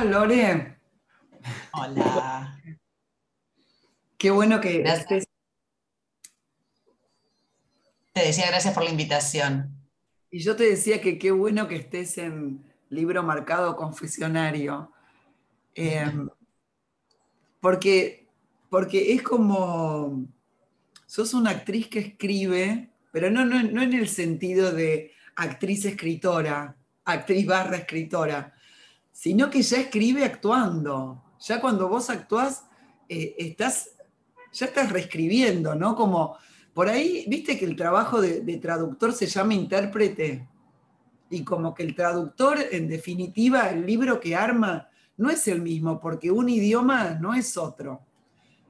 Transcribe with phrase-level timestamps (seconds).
[0.00, 0.78] Hola Lore.
[1.72, 2.58] Hola.
[4.16, 5.26] Qué bueno que estés.
[8.14, 9.76] Te decía gracias por la invitación.
[10.30, 14.90] Y yo te decía que qué bueno que estés en libro marcado confesionario.
[15.74, 16.30] Em,
[17.60, 18.26] porque,
[18.70, 20.26] porque es como,
[21.04, 26.74] sos una actriz que escribe, pero no, no, no en el sentido de actriz escritora,
[27.04, 28.54] actriz barra escritora,
[29.20, 31.22] sino que ya escribe actuando.
[31.40, 32.64] Ya cuando vos actuás,
[33.06, 33.90] eh, estás,
[34.50, 35.94] ya estás reescribiendo, ¿no?
[35.94, 36.38] Como
[36.72, 40.48] por ahí, viste que el trabajo de, traductor se llama intérprete.
[41.28, 44.88] Y como que el traductor, en definitiva, el libro que arma
[45.18, 48.00] no es el mismo, porque un idioma no es otro.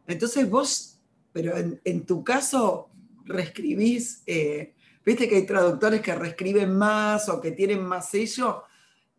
[0.09, 0.99] Entonces vos,
[1.31, 1.55] pero
[1.85, 2.91] en, tu caso,
[3.25, 4.75] reescribís, eh,
[5.07, 8.65] viste que hay traductores que reescriben más o que tienen más sello,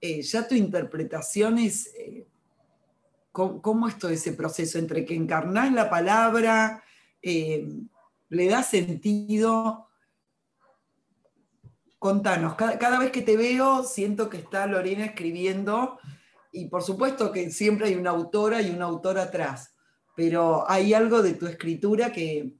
[0.01, 2.25] eh, ya tu interpretación es, eh,
[3.31, 6.83] ¿cómo, es todo ese proceso entre que encarnás la palabra,
[7.21, 7.69] eh,
[8.29, 9.87] le da sentido?
[11.99, 15.99] Contanos, cada, vez que te veo siento que está Lorena escribiendo
[16.51, 19.75] y por supuesto que siempre hay una autora y un autor atrás,
[20.15, 22.55] pero hay algo de tu escritura que,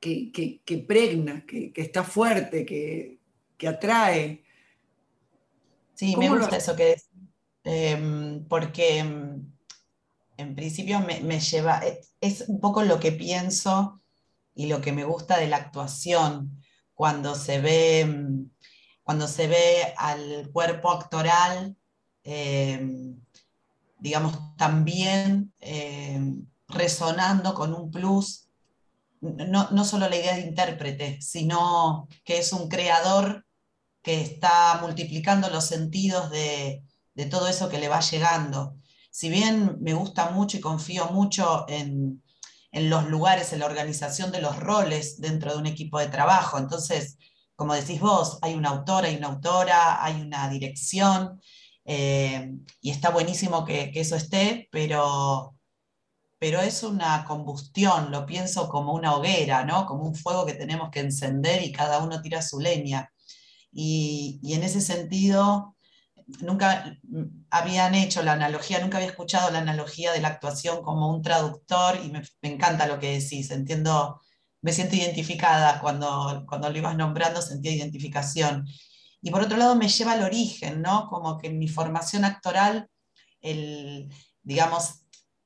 [0.00, 3.23] que, pregna, que, está fuerte, que,
[3.62, 4.44] atrae.
[5.94, 7.08] Sí, me gusta eso que es,
[7.64, 9.52] em, porque em,
[10.36, 14.02] en principio me, lleva, e, es un poco lo que pienso
[14.54, 16.60] y lo que me gusta de la actuación,
[16.94, 18.50] cuando se ve, em,
[19.02, 21.76] cuando se ve al cuerpo actoral,
[23.98, 25.52] digamos, también
[26.68, 28.43] resonando con un plus
[29.24, 33.46] no, no, solo la idea de intérprete, sino que es un creador
[34.02, 36.84] que está multiplicando los sentidos de,
[37.30, 38.76] todo eso que le va llegando.
[39.10, 42.22] Si bien me gusta mucho y confío mucho en,
[42.72, 47.16] los lugares, en la organización de los roles dentro de un equipo de trabajo, entonces,
[47.56, 51.40] como decís vos, hay una autora, hay una autora, hay una dirección,
[51.84, 55.54] eh, y está buenísimo que, que eso esté, pero
[56.38, 59.86] pero es una combustión, lo pienso como una hoguera, ¿no?
[59.86, 63.10] como un fuego que tenemos que encender y cada uno tira su leña.
[63.72, 65.76] Y, en ese sentido,
[66.40, 66.96] nunca
[67.50, 71.98] habían hecho la analogía, nunca había escuchado la analogía de la actuación como un traductor
[72.04, 74.20] y me, encanta lo que decís, entiendo,
[74.62, 78.66] me siento identificada cuando, cuando lo ibas nombrando, sentía identificación.
[79.20, 81.08] Y por otro lado me lleva al origen, ¿no?
[81.08, 82.88] Como que en mi formación actoral,
[83.40, 84.08] el,
[84.42, 85.03] digamos,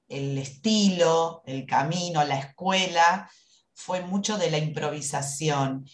[0.09, 3.31] el estilo, el camino, la escuela,
[3.75, 5.87] fue mucho de la improvisación,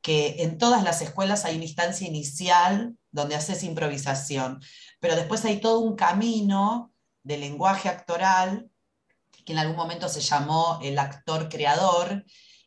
[0.00, 4.60] que en todas las escuelas hay una instancia inicial donde haces improvisación,
[5.00, 6.92] pero después hay todo un camino
[7.22, 8.70] de lenguaje actoral,
[9.44, 12.24] que en algún momento se llamó el actor creador,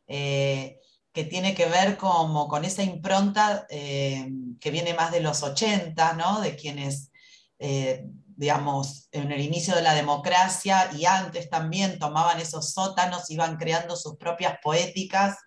[0.08, 0.80] eh,
[1.12, 4.30] que tiene que ver como con esa impronta eh,
[4.60, 6.42] que viene más de los 80, ¿no?
[6.42, 7.12] de quienes
[7.60, 8.06] eh,
[8.38, 13.96] digamos, en el inicio de la democracia y antes también tomaban esos sótanos, iban creando
[13.96, 15.38] sus propias poéticas,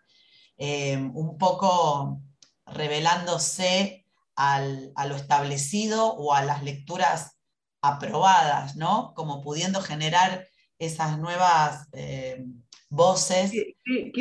[0.58, 2.20] eh, un poco
[2.66, 4.60] revelándose a
[5.06, 7.38] lo establecido o a las lecturas
[7.82, 9.12] aprobadas, ¿no?
[9.14, 10.46] Como pudiendo generar
[10.78, 12.44] esas nuevas eh,
[12.88, 13.52] voces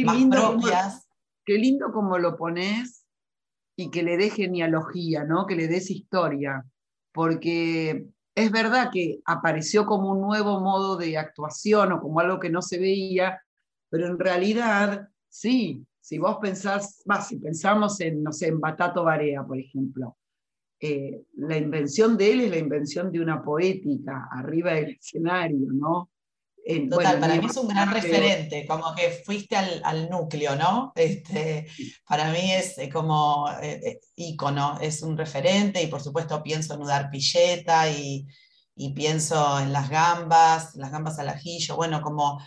[0.04, 1.08] más propias.
[1.46, 3.06] qué lindo como lo pones
[3.76, 5.46] y que le dé genealogía, ¿no?
[5.46, 6.66] Que le des historia,
[7.14, 8.10] porque
[8.40, 12.62] es verdad que apareció como un nuevo modo de actuación o como algo que no
[12.62, 13.42] se veía,
[13.90, 19.44] pero en realidad, sí, si vos pensás, si pensamos en, no sé, en Batato Barea,
[19.44, 20.18] por ejemplo,
[20.80, 26.10] eh, la invención de él es la invención de una poética arriba del escenario, ¿no?
[26.90, 30.92] Total, para mí es un gran referente, como que fuiste al, núcleo, ¿no?
[30.96, 31.66] Este,
[32.08, 36.82] para mí es eh, como eh, ícono, es un referente y por supuesto pienso en
[36.82, 38.28] Udar Pilleta y,
[38.96, 42.40] pienso en las gambas, las gambas al ajillo, bueno, como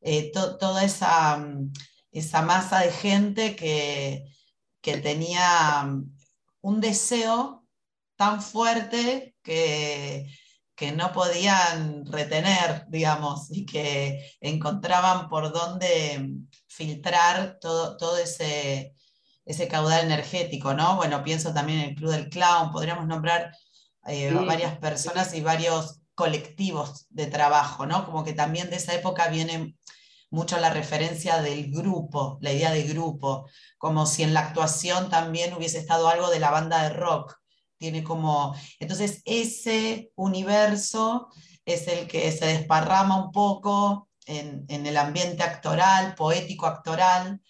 [0.00, 1.72] eh, toda esa, mm,
[2.10, 4.24] esa, masa de gente que,
[4.82, 6.16] que tenía mm,
[6.62, 7.64] un deseo
[8.16, 10.26] tan fuerte que
[10.78, 16.36] que no podían retener, digamos, y que encontraban por dónde
[16.68, 18.94] filtrar todo, todo ese,
[19.44, 20.94] ese caudal energético, ¿no?
[20.94, 23.50] Bueno, pienso también en el Club del Clown, podríamos nombrar
[24.06, 28.06] eh, varias personas y varios colectivos de trabajo, ¿no?
[28.06, 29.74] Como que también de esa época viene
[30.30, 33.48] mucho la referencia del grupo, la idea de grupo,
[33.78, 37.36] como si en la actuación también hubiese estado algo de la banda de rock,
[37.78, 38.54] tiene como...
[38.78, 41.28] Entonces ese universo
[41.64, 47.40] es el que se desparrama un poco en, el ambiente actoral, poético actoral,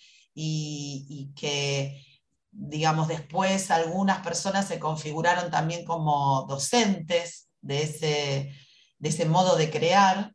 [0.40, 2.04] y, que,
[2.52, 8.54] digamos, después algunas personas se configuraron también como docentes de ese,
[8.98, 10.32] de ese modo de crear,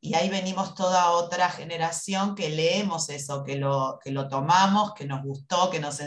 [0.00, 5.04] y ahí venimos toda otra generación que leemos eso, que lo, que lo tomamos, que
[5.04, 6.00] nos gustó, que nos,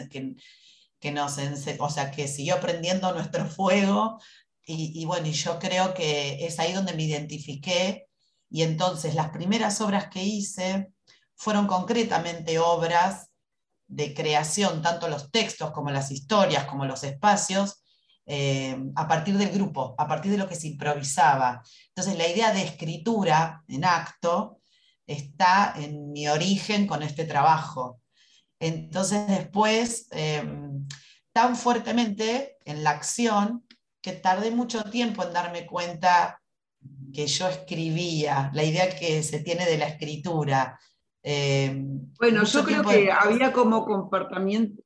[1.09, 1.39] nos,
[1.79, 4.19] o sea, que siguió prendiendo nuestro fuego.
[4.63, 8.07] Y, bueno, y yo creo que es ahí donde me identifiqué.
[8.49, 10.91] Y entonces las primeras obras que hice
[11.35, 13.29] fueron concretamente obras
[13.87, 17.83] de creación, tanto los textos como las historias, como los espacios,
[18.25, 21.63] eh, a partir del grupo, a partir de lo que se improvisaba.
[21.87, 24.59] Entonces la idea de escritura en acto
[25.07, 28.01] está en mi origen con este trabajo.
[28.61, 30.87] Entonces después, em,
[31.33, 33.65] tan fuertemente en la acción,
[34.01, 36.39] que tardé mucho tiempo en darme cuenta
[37.11, 40.79] que yo escribía, la idea que se tiene de la escritura.
[41.23, 43.83] Em, bueno, yo creo que había como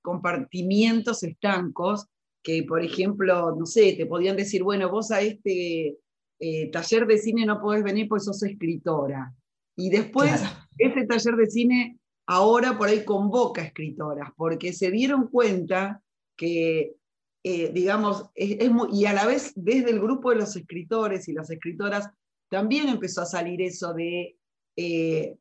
[0.02, 2.08] compartimientos estancos
[2.42, 5.98] que, por ejemplo, no sé, te podían decir, bueno, vos a este
[6.40, 9.34] eh, taller de cine no podés venir porque sos escritora.
[9.76, 10.42] Y después,
[10.78, 16.02] este taller de cine ahora por ahí convoca escritoras, porque se dieron cuenta
[16.36, 16.96] que,
[17.44, 18.58] eh, digamos, es,
[18.92, 22.10] y a la vez desde el grupo de los escritores y las escritoras
[22.50, 24.38] también empezó a salir eso de,
[24.76, 25.38] eh,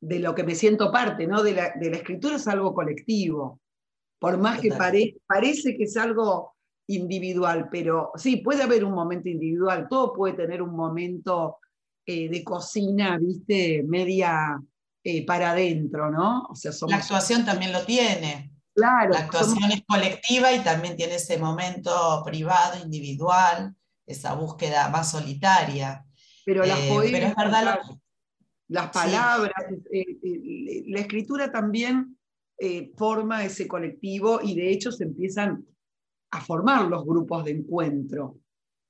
[0.00, 1.42] de lo que me siento parte, ¿no?
[1.42, 3.60] De la, de la escritura es algo colectivo.
[4.18, 4.70] Por más que
[5.26, 6.54] parece que es algo
[6.88, 11.58] individual, pero sí, puede haber un momento individual, todo puede tener un momento
[12.06, 14.62] eh, de cocina, viste, media
[15.08, 16.48] eh, para adentro, ¿no?
[16.50, 18.50] O sea, La actuación también lo tiene.
[18.74, 19.12] Claro.
[19.12, 23.72] La actuación es colectiva y también tiene ese momento privado, individual,
[24.04, 26.04] esa búsqueda más solitaria.
[26.44, 27.22] Pero las eh,
[28.66, 29.54] las palabras,
[30.86, 32.18] la escritura también
[32.58, 35.64] eh, forma ese colectivo y de hecho se empiezan
[36.32, 38.40] a formar los grupos de encuentro.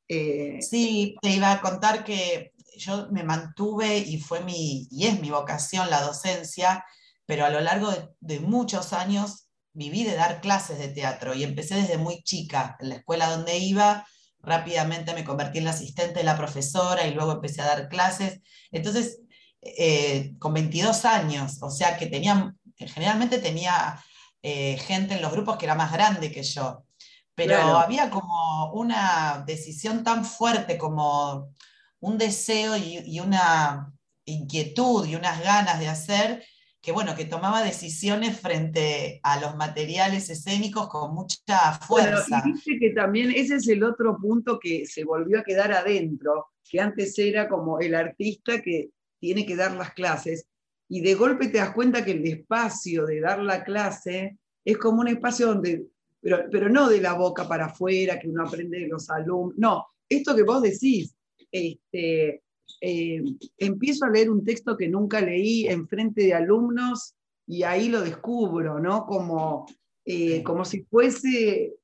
[0.09, 5.21] Eh, sí, te iba a contar que yo me mantuve y fue mi, y es
[5.21, 6.85] mi vocación la docencia,
[7.27, 11.77] pero a lo largo de, muchos años viví de dar clases de teatro y empecé
[11.77, 12.77] desde muy chica.
[12.81, 14.07] En la escuela donde iba,
[14.41, 18.41] rápidamente me convertí en la asistente de la profesora y luego empecé a dar clases.
[18.71, 19.21] Entonces,
[19.61, 24.03] eh, con 22 años, o sea que tenía generalmente tenía
[24.43, 26.85] eh, gente en los grupos que era más grande que yo,
[27.35, 31.51] pero había como una decisión tan fuerte como
[32.07, 33.93] un deseo y, una
[34.25, 36.45] inquietud y unas ganas de hacer
[36.81, 42.45] que bueno, que tomaba decisiones frente a los materiales escénicos con mucha fuerza.
[42.47, 46.47] y dice que también ese es el otro punto que se volvió a quedar adentro,
[46.63, 50.47] que antes era como el artista que tiene que dar las clases,
[50.89, 55.01] y de golpe te das cuenta que el espacio de dar la clase es como
[55.01, 55.87] un espacio donde,
[56.21, 59.87] pero, pero no de la boca para afuera, que uno aprende de los alumnos, no,
[60.09, 61.16] esto que vos decís,
[61.57, 62.43] este,
[62.81, 63.23] eh,
[63.59, 67.15] empiezo a leer un texto que nunca leí en frente de alumnos
[67.47, 69.07] y ahí lo descubro, ¿no?
[69.07, 69.67] Como,
[70.05, 71.75] eh, como si fuese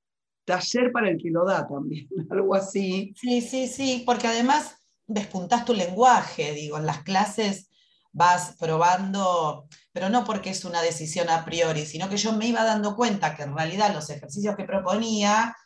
[0.44, 3.14] taller para el que lo da también, algo así.
[3.16, 4.76] Sí, sí, sí, porque además
[5.06, 7.68] despuntás tu lenguaje, digo, en las clases
[8.12, 12.62] vas probando, pero no porque es una decisión a priori, sino que yo me iba
[12.62, 15.56] dando cuenta que en realidad los ejercicios que proponía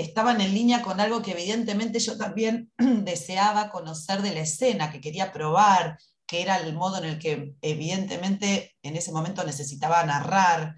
[0.00, 5.00] estaban en línea con algo que evidentemente yo también deseaba conocer de la escena, que
[5.00, 10.76] quería probar, que era el modo en el que evidentemente en ese momento necesitaba narrar.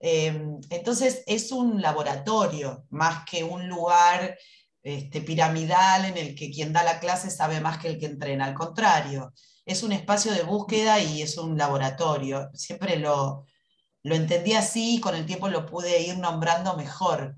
[0.00, 4.36] Em, entonces es un laboratorio más que un lugar
[4.82, 8.46] este, piramidal en el que quien da la clase sabe más que el que entrena,
[8.46, 9.32] al contrario
[9.64, 12.50] es un espacio de búsqueda y es un laboratorio.
[12.54, 13.46] Siempre lo,
[14.02, 17.36] lo entendí así y con el tiempo lo pude ir nombrando mejor.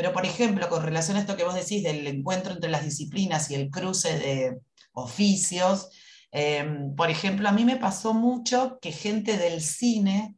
[0.00, 3.50] Pero, por ejemplo, con relación a esto que vos decís del encuentro entre las disciplinas
[3.50, 4.58] y el cruce de
[4.92, 5.90] oficios,
[6.30, 10.36] em, por ejemplo, a mí me pasó mucho que gente del cine,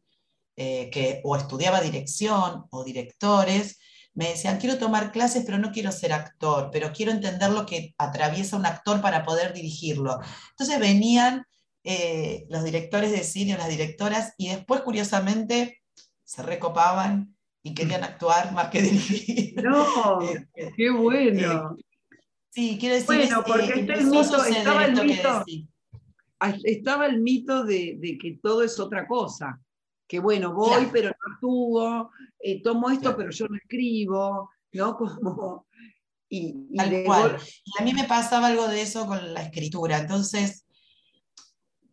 [0.57, 3.79] eh, que o estudiaba dirección o directores,
[4.15, 7.95] me decían, quiero tomar clases, pero no quiero ser actor, pero quiero entender lo que
[7.99, 10.19] atraviesa un actor para poder dirigirlo.
[10.51, 11.47] Entonces venían
[11.85, 15.83] eh, los directores de cine o las directoras y después, curiosamente,
[16.25, 17.32] se recopaban
[17.63, 19.63] y querían actuar más que dirigir.
[19.63, 20.21] No,
[20.55, 21.77] este, qué bueno.
[21.79, 21.85] Eh,
[22.51, 25.45] sí, quiero decir, bueno, porque está el mito, estaba, el mito,
[26.65, 29.61] estaba el mito de, de que todo es otra cosa
[30.13, 34.95] que bueno, voy pero no actúo, eh, tomo esto pero yo no escribo, ¿no?
[34.95, 35.67] Como,
[36.29, 37.39] y, Tal cual.
[37.65, 39.97] Y a mí me pasaba algo de eso con la escritura.
[39.97, 40.67] Entonces,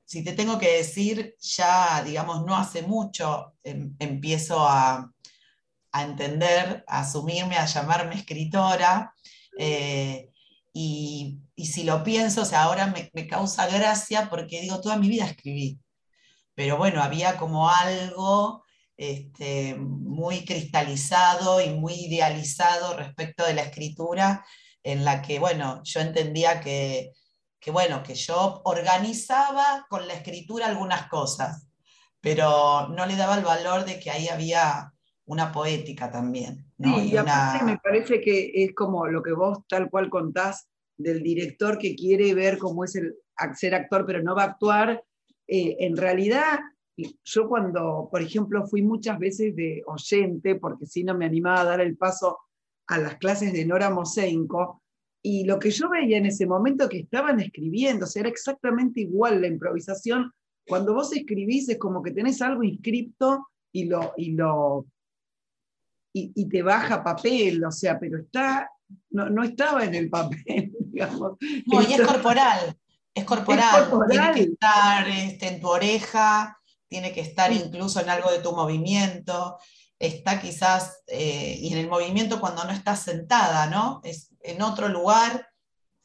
[0.04, 5.10] si te tengo que decir, ya, digamos, no hace mucho em, empiezo a,
[5.93, 9.13] entender, a asumirme, a llamarme escritora.
[9.58, 10.29] Eh,
[10.74, 15.10] y, si lo pienso, o sea, ahora me, me, causa gracia porque digo, toda mi
[15.10, 15.79] vida escribí.
[16.55, 18.63] Pero bueno, había como algo
[19.00, 24.46] este, muy cristalizado y muy idealizado respecto de la escritura,
[24.84, 27.13] en la que, bueno, yo entendía que,
[27.67, 31.65] bueno, que yo organizaba con la escritura algunas cosas,
[32.19, 34.91] pero no le daba el valor de que ahí había
[35.30, 36.66] una poética también.
[36.78, 40.68] y, aparte me parece que es como lo que vos tal cual contás
[40.98, 43.16] del director que quiere ver cómo es el
[43.56, 45.04] ser actor, pero no va a actuar.
[45.48, 46.60] Eh, en realidad
[47.24, 51.66] yo cuando, por ejemplo, fui muchas veces de oyente, porque si no me animaba a
[51.66, 52.40] dar el paso
[52.88, 54.82] a las clases de Nora Mosenko,
[55.22, 59.02] y lo que yo veía en ese momento que estaban escribiendo, o sea, era exactamente
[59.02, 60.32] igual la improvisación.
[60.68, 64.88] Cuando vos escribís es como que tenés algo inscripto y lo, y lo
[66.13, 68.70] y, te baja papel, o sea, pero está,
[69.12, 71.38] no, no estaba en el papel, digamos.
[71.68, 72.75] No, y es corporal,
[73.13, 74.10] es corporal, es corporal.
[74.10, 78.54] Tiene que estar este, en tu oreja, tiene que estar incluso en algo de tu
[78.54, 79.58] movimiento,
[80.00, 84.01] está quizás, eh, y en el movimiento cuando no estás sentada, ¿no?
[84.04, 85.48] Es en otro lugar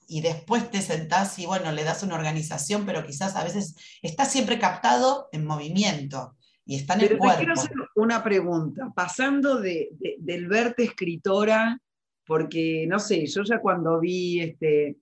[0.06, 4.26] y después te sentás y bueno, le das una organización, pero quizás a veces está
[4.26, 7.36] siempre captado en movimiento y está en el cuerpo.
[7.38, 11.80] quiero hacer una pregunta, pasando de, del verte escritora,
[12.26, 14.96] porque no sé, yo ya cuando vi este,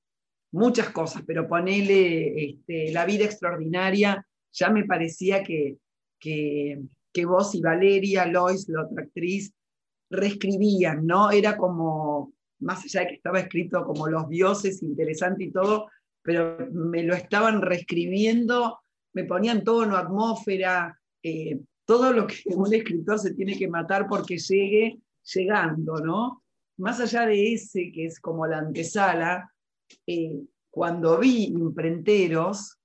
[0.53, 5.79] muchas cosas, pero ponele este, La vida extraordinaria, ya me parecía que,
[6.19, 9.53] que, vos y Valeria, Lois, la otra actriz,
[10.11, 11.31] reescribían, ¿no?
[11.31, 15.89] Era como, más allá de que estaba escrito como los dioses, interesante y todo,
[16.23, 18.81] pero me lo estaban reescribiendo,
[19.15, 24.39] me ponían tono, atmósfera, eh, todo lo que un escritor se tiene que matar porque
[24.39, 25.01] llegue
[25.35, 26.43] llegando, ¿no?
[26.79, 29.53] Más allá de ese, que es como la antesala,
[30.07, 32.79] eh, cuando vi imprenteros,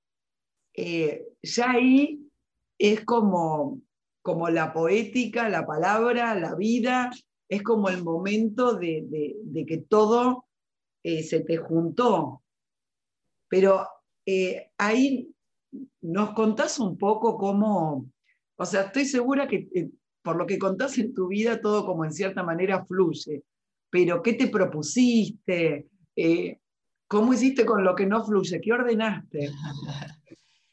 [0.74, 2.20] eh, ya ahí
[2.77, 3.82] es como,
[4.22, 7.10] como la poética, la palabra, la vida,
[7.50, 10.46] es como el momento de, que todo
[11.01, 12.44] se te juntó.
[13.48, 13.88] Pero
[14.77, 15.34] ahí
[16.01, 18.06] nos contás un poco cómo,
[18.57, 19.67] o sea, estoy segura que
[20.21, 23.43] por lo que contás en tu vida todo como en cierta manera fluye,
[23.89, 25.87] pero ¿qué te propusiste?
[27.07, 28.59] ¿Cómo hiciste con lo que no fluye?
[28.59, 29.51] ¿Qué ordenaste?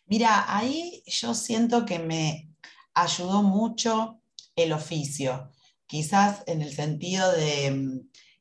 [0.06, 2.50] Mira, ahí yo siento que me
[2.94, 4.20] ayudó mucho
[4.56, 5.50] el oficio,
[5.86, 8.00] quizás en el sentido de, mm,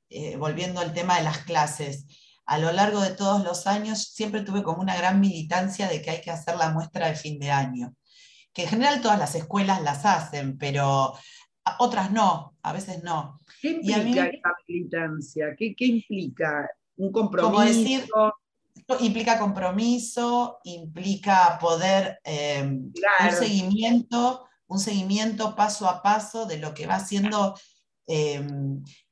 [0.09, 2.05] eh, volviendo al tema de las clases,
[2.45, 6.11] a lo largo de todos los años siempre tuve como una gran militancia de que
[6.11, 7.95] hay que hacer la muestra de fin de año,
[8.53, 11.13] que en general todas las escuelas las hacen, pero
[11.79, 13.39] otras no, a veces no.
[13.61, 15.55] ¿Qué implica esa militancia?
[15.57, 16.69] ¿Qué, implica?
[16.97, 18.33] ¿Un compromiso?
[18.99, 26.87] implica compromiso, implica poder eh, un seguimiento, un seguimiento paso a paso de lo que
[26.87, 27.55] va haciendo
[28.07, 28.45] eh,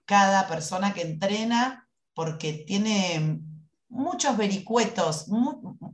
[0.05, 3.39] cada persona que entrena, porque tiene
[3.87, 5.27] muchos vericuetos,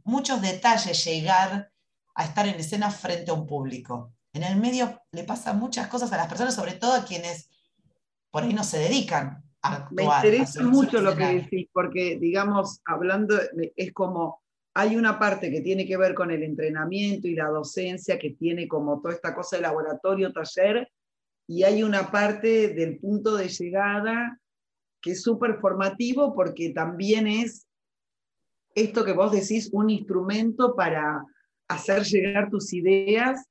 [0.04, 1.72] muchos detalles llegar
[2.18, 4.14] a estar en escena frente a un público.
[4.34, 7.50] En el medio le pasan muchas cosas a las personas, sobre todo a quienes
[8.30, 9.44] por ahí no se dedican
[9.92, 13.38] me interesa mucho lo que decís, porque, digamos, hablando,
[13.76, 14.42] es como,
[14.74, 18.68] hay una parte que tiene que ver con el entrenamiento y la docencia, que tiene
[18.68, 20.90] como toda esta cosa de laboratorio, taller,
[21.48, 24.40] y hay una parte del punto de llegada
[25.02, 27.68] que es súper formativo porque también es
[28.76, 31.24] esto que vos decís, un instrumento para
[31.68, 33.46] hacer llegar tus ideas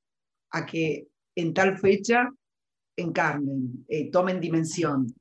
[0.51, 2.29] a que en tal fecha
[2.95, 5.13] encarnen, eh, tomen dimensión.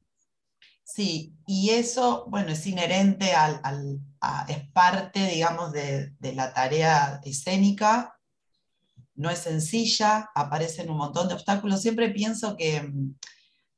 [0.82, 4.00] Sí, y eso, bueno, es inherente al,
[4.48, 8.16] es parte, digamos, de, la tarea escénica.
[9.14, 11.82] No es sencilla, aparecen un montón de obstáculos.
[11.82, 13.16] Siempre pienso que mm,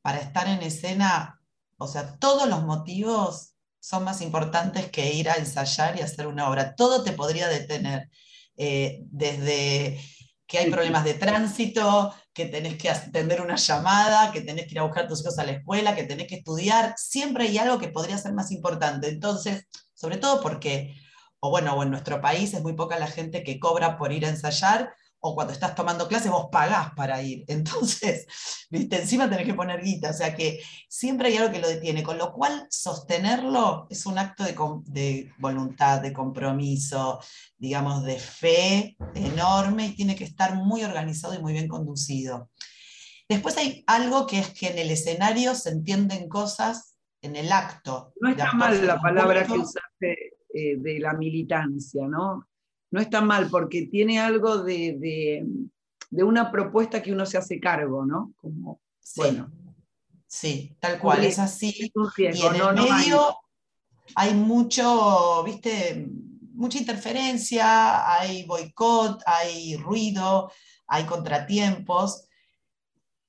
[0.02, 1.40] para estar en escena,
[1.78, 6.48] o sea, todos los motivos son más importantes que ir a ensayar y hacer una
[6.50, 6.74] obra.
[6.74, 8.10] Todo te podría detener,
[8.58, 10.00] eh, desde
[10.46, 14.78] que hay problemas de tránsito, que tenés que atender una llamada, que tenés que ir
[14.78, 17.78] a buscar a tus hijos a la escuela, que tenés que estudiar, siempre hay algo
[17.78, 19.08] que podría ser más importante.
[19.08, 20.94] Entonces, sobre todo porque,
[21.40, 24.24] o bueno, o en nuestro país es muy poca la gente que cobra por ir
[24.24, 27.44] a ensayar, o cuando estás tomando clases vos pagás para ir.
[27.48, 28.26] Entonces,
[28.70, 28.96] ¿viste?
[28.96, 32.18] encima tenés que poner guita, o sea que siempre hay algo que lo detiene, con
[32.18, 34.54] lo cual sostenerlo es un acto de,
[34.86, 37.20] de voluntad, de compromiso,
[37.56, 42.50] digamos, de fe enorme y tiene que estar muy organizado y muy bien conducido.
[43.28, 48.12] Después hay algo que es que en el escenario se entienden cosas en el acto.
[48.20, 52.47] No está mal la palabra que usaste eh, de la militancia, ¿no?
[52.90, 55.44] No está mal porque tiene algo de,
[56.10, 58.32] una propuesta que uno se hace cargo, ¿no?
[58.36, 59.20] Como, sí.
[59.20, 59.52] Bueno.
[60.30, 61.90] Sí, tal cual, es así.
[62.18, 63.34] y en el medio
[64.14, 64.34] hay...
[64.34, 66.06] mucho, viste,
[66.52, 70.52] mucha interferencia, hay boicot, hay ruido,
[70.86, 72.27] hay contratiempos.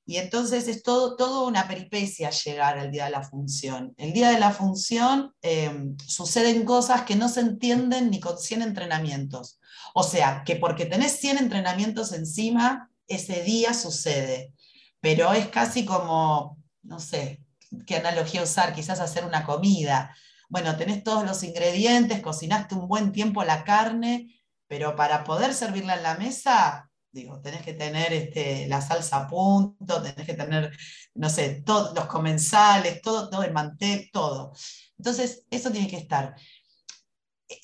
[0.10, 3.94] Y entonces es todo, todo una peripecia llegar al día de la función.
[3.96, 8.64] El día de la función em, suceden cosas que no se entienden ni con 100
[8.64, 9.60] entrenamientos.
[9.94, 14.56] O sea, que porque tenés 100 entrenamientos encima, ese día sucede.
[15.00, 17.44] Pero es casi como, no sé,
[17.86, 20.16] qué analogía usar, quizás hacer una comida.
[20.50, 25.94] Bueno, tenés todos los ingredientes, cocinaste un buen tiempo la carne, pero para poder servirla
[25.98, 30.76] en la mesa Digo, tenés que tener este, la salsa a punto, tenés que tener,
[31.16, 34.54] no sé, todos los comensales, todo, todo el mantel, todo.
[34.98, 36.36] Entonces, eso tiene que estar.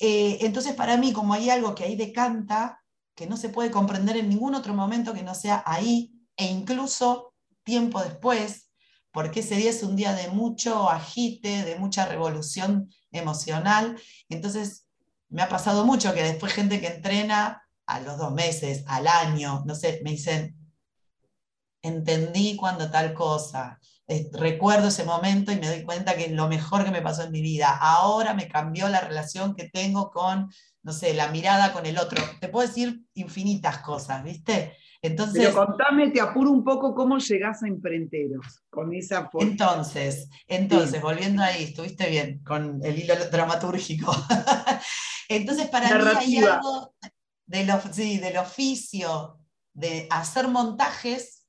[0.00, 2.82] Eh, entonces, para mí, como hay algo que ahí decanta,
[3.14, 7.32] que no se puede comprender en ningún otro momento que no sea ahí, e incluso
[7.62, 8.70] tiempo después,
[9.12, 13.98] porque ese día es un día de mucho agite, de mucha revolución emocional.
[14.28, 14.86] Entonces,
[15.28, 19.62] me ha pasado mucho que después gente que entrena a los dos meses, al año,
[19.64, 20.56] no sé, me dicen,
[21.82, 23.78] entendí cuando tal cosa,
[24.32, 27.32] recuerdo ese momento y me doy cuenta que es lo mejor que me pasó en
[27.32, 27.76] mi vida.
[27.76, 30.50] Ahora me cambió la relación que tengo con,
[30.82, 32.22] no sé, la mirada con el otro.
[32.40, 34.76] Te puedo decir infinitas cosas, ¿viste?
[35.02, 39.50] Entonces, Pero contame, te apuro un poco cómo llegás a Imprenteros con esa forma.
[39.50, 44.12] Entonces, entonces, volviendo ahí, estuviste bien con el hilo dramatúrgico.
[45.28, 46.94] entonces, para mí hay algo,
[47.46, 49.38] del, del oficio
[49.72, 51.46] de hacer montajes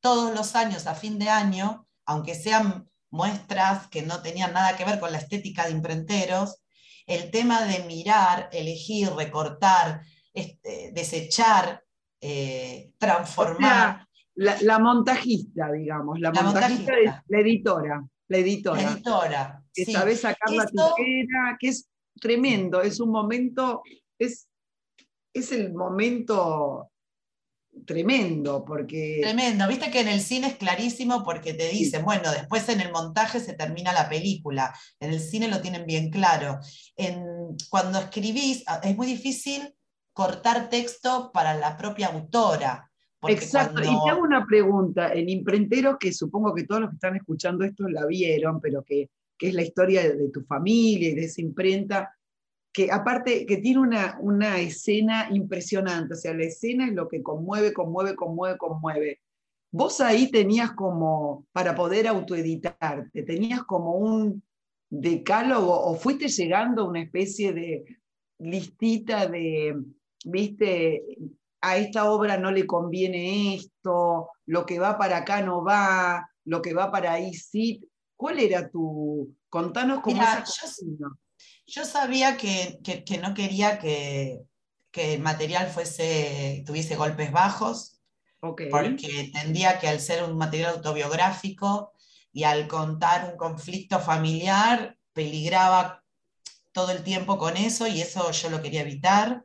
[0.00, 4.84] todos los años a fin de año, aunque sean muestras que no tenían nada que
[4.84, 6.62] ver con la estética de imprenteros,
[7.06, 11.82] el tema de mirar, elegir, recortar, este, desechar,
[12.20, 14.06] eh, transformar.
[14.34, 16.92] la, montajista, digamos, la, montajista,
[17.28, 18.04] la editora.
[18.28, 18.82] La editora.
[18.82, 19.62] La editora.
[19.72, 21.88] Que sabe sacar la tijera, que es
[22.20, 23.82] tremendo, es un momento,
[24.18, 24.48] es
[25.34, 26.90] es el momento
[27.84, 29.18] tremendo, porque...
[29.20, 32.92] Tremendo, viste que en el cine es clarísimo porque te dicen, bueno, después en el
[32.92, 36.60] montaje se termina la película, en el cine lo tienen bien claro.
[37.68, 39.74] cuando escribís, ah, es muy difícil
[40.12, 42.90] cortar texto para la propia autora.
[43.26, 47.16] Exacto, y te hago una pregunta, en Imprenteros, que supongo que todos los que están
[47.16, 51.42] escuchando esto la vieron, pero que, es la historia de tu familia y de esa
[51.42, 52.16] imprenta,
[52.74, 57.22] que aparte que tiene una, una escena impresionante, o sea, la escena es lo que
[57.22, 59.20] conmueve, conmueve, conmueve, conmueve.
[59.70, 64.42] Vos ahí tenías como, para poder autoeditarte, tenías como un
[64.90, 67.84] decálogo o fuiste llegando a una especie de
[68.40, 69.80] listita de,
[70.24, 71.04] viste,
[71.60, 76.60] a esta obra no le conviene esto, lo que va para acá no va, lo
[76.60, 77.88] que va para ahí sí.
[78.16, 81.08] ¿Cuál era tu, contanos cómo Mira, yo
[81.84, 82.78] sabía que,
[83.20, 84.44] no quería que,
[84.92, 88.00] el material fuese, tuviese golpes bajos,
[88.40, 91.92] porque entendía que al ser un material autobiográfico
[92.32, 96.02] y al contar un conflicto familiar, peligraba
[96.72, 99.44] todo el tiempo con eso y eso yo lo quería evitar.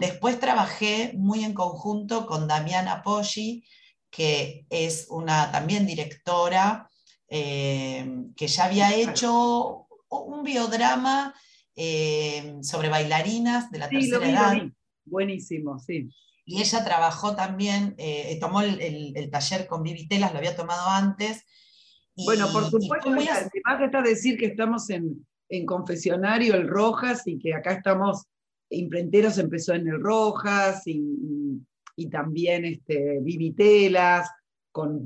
[0.00, 3.64] Después trabajé muy en conjunto con Damiana Poggi,
[4.10, 6.90] que es una también directora
[7.28, 8.06] eh,
[8.36, 9.83] que ya había hecho
[10.22, 11.34] un biodrama
[11.76, 14.62] eh, sobre bailarinas de la tercera edad.
[15.04, 16.08] Buenísimo, sí.
[16.44, 21.44] Y ella trabajó también, eh, tomó el, taller con Vivi Telas, lo había tomado antes.
[22.16, 23.26] bueno, por supuesto, muy...
[23.26, 25.26] además está decir que estamos en,
[25.66, 28.24] confesionario el Rojas y que acá estamos,
[28.70, 31.62] Imprenteros empezó en el Rojas y,
[32.10, 34.28] también este, Vivi Telas,
[34.72, 35.00] con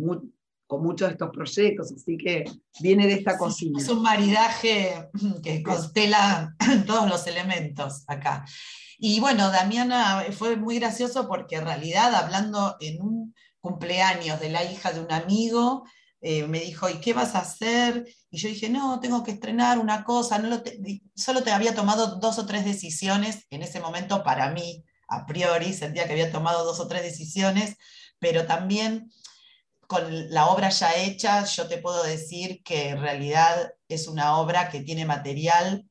[0.69, 2.45] con muchos de estos proyectos, así que
[2.81, 3.81] viene de esta cocina.
[3.81, 5.09] Es un maridaje
[5.43, 6.55] que constela
[6.87, 8.45] todos los elementos acá.
[8.99, 14.63] Y bueno, Damiana fue muy gracioso porque en realidad hablando en un cumpleaños de la
[14.63, 15.85] hija de un amigo,
[16.21, 18.07] eh, me dijo, ¿y qué vas a hacer?
[18.31, 20.63] Y yo dije, no, tengo que estrenar una cosa, no
[21.15, 25.73] solo te había tomado dos o tres decisiones en ese momento para mí, a priori,
[25.73, 27.77] sentía que había tomado dos o tres decisiones,
[28.19, 29.11] pero también
[29.89, 34.69] con la obra ya hecha, yo te puedo decir que en realidad es una obra
[34.69, 35.89] que tiene material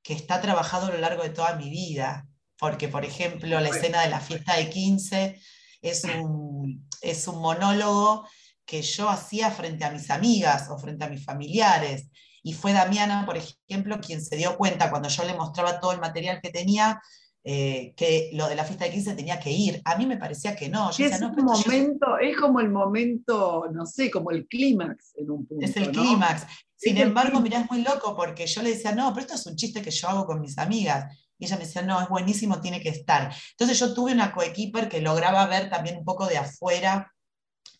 [0.00, 4.02] que está trabajado a lo largo de toda mi vida, porque por ejemplo la escena
[4.02, 5.40] de la fiesta de 15
[5.82, 8.28] es un, es un monólogo
[8.64, 12.08] que yo hacía frente a mis amigas o frente a mis familiares.
[12.44, 15.98] Y fue Damiana, por ejemplo, quien se dio cuenta cuando yo le mostraba todo el
[15.98, 17.02] material que tenía,
[17.48, 19.80] eh, que lo de la fiesta de 15 tenía que ir.
[19.84, 20.90] A mí me parecía que no.
[20.90, 25.64] es, un momento, es como el momento, no sé, como el clímax en un punto.
[25.64, 26.44] Es el clímax.
[26.74, 29.54] Sin embargo, mirá, es muy loco porque yo le decía, no, pero esto es un
[29.54, 31.16] chiste que yo hago con mis amigas.
[31.38, 33.32] Y ella me decía, no, es buenísimo, tiene que estar.
[33.52, 37.14] Entonces yo tuve una coequiper que lograba ver también un poco de afuera,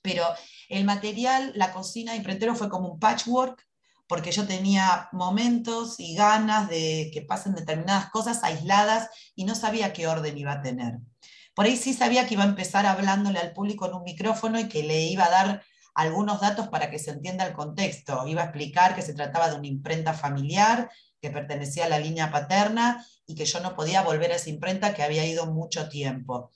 [0.01, 0.27] pero
[0.69, 3.67] el material, la cocina de imprentero fue como un patchwork
[4.09, 9.93] porque yo tenía momentos y ganas de que pasen determinadas cosas aisladas y no sabía
[9.93, 10.99] qué orden iba a tener.
[11.55, 14.69] Por ahí sí sabía que iba a empezar hablándole al público en un micrófono y
[14.69, 15.65] que le iba a dar
[15.95, 18.27] algunos datos para que se entienda el contexto.
[18.27, 20.91] Iba a explicar que se trataba de una imprenta familiar
[21.21, 24.95] que pertenecía a la línea paterna y que yo no podía volver a esa imprenta
[24.95, 26.53] que había ido mucho tiempo.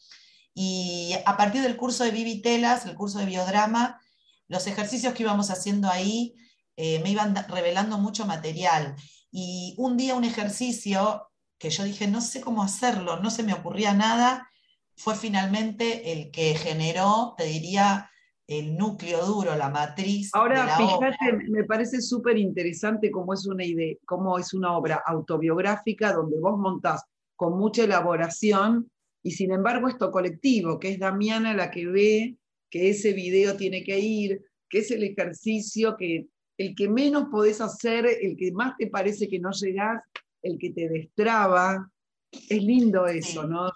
[0.54, 4.00] Y a partir del curso de Vivitelas, el curso de biodrama,
[4.48, 6.34] los ejercicios que íbamos haciendo ahí
[6.82, 8.96] eh, me iban revelando mucho material.
[9.30, 13.52] Y un día un ejercicio que yo dije, no sé cómo hacerlo, no se me
[13.52, 14.50] ocurría nada,
[14.96, 18.10] fue finalmente el que generó, te diría,
[18.46, 20.30] el núcleo duro, la matriz.
[20.32, 26.14] Ahora, fíjate, me parece súper interesante cómo es una idea, cómo es una obra autobiográfica
[26.14, 27.04] donde vos montás
[27.36, 28.90] con mucha elaboración
[29.22, 32.36] y sin embargo esto colectivo, que es Damiana la que ve
[32.70, 36.26] que ese video tiene que ir, que es el ejercicio que
[36.60, 40.02] el que menos podés hacer, el que más te parece que no llegás,
[40.42, 41.90] el que te destraba.
[42.30, 43.72] Es lindo eso, ¿no?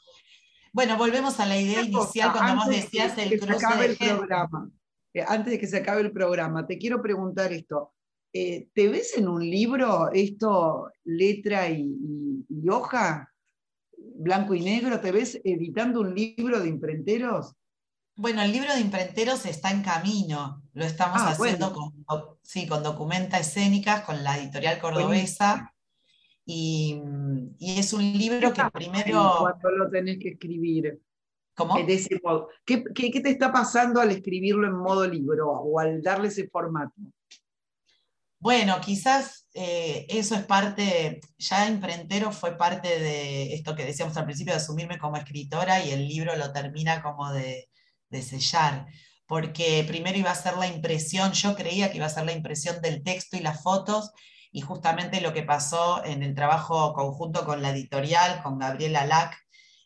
[0.71, 4.71] Bueno, volvemos a la idea inicial cuando vos decías el cruce de el programa.
[5.15, 7.95] Eh, antes de que se acabe el programa, te quiero preguntar esto.
[8.35, 11.97] Eh, ¿Te ves en un libro esto, letra y,
[12.47, 13.33] y hoja,
[13.97, 15.01] blanco y negro?
[15.01, 17.55] ¿Te ves editando un libro de imprenteros?
[18.17, 21.93] Bueno, el libro de imprenteros está en camino, lo estamos ah, haciendo con,
[22.43, 25.75] sí, con Documenta Escénicas, con la editorial cordobesa,
[26.47, 27.01] y,
[27.59, 29.39] es un libro que primero...
[29.41, 31.01] Cuando lo tenés que escribir.
[31.57, 31.75] ¿Cómo?
[32.65, 36.95] ¿Qué, te está pasando al escribirlo en modo libro o al darle ese formato?
[38.39, 44.27] Bueno, quizás eh, eso es parte, ya Imprentero fue parte de esto que decíamos al
[44.27, 47.69] principio, de asumirme como escritora y el libro lo termina como de,
[48.15, 48.87] de sellar,
[49.27, 52.81] porque primero iba a ser la impresión, yo creía que iba a ser la impresión
[52.81, 54.13] del texto y las fotos,
[54.53, 59.37] y justamente lo que pasó en el trabajo conjunto con la editorial, con Gabriela Lac,